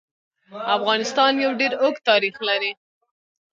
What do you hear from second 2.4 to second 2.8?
لري.